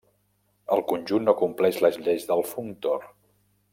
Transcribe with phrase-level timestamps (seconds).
[0.75, 3.07] El conjunt no compleix les lleis del Functor.